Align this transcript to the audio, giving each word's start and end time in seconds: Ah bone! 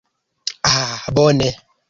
Ah 0.69 0.97
bone! 1.15 1.49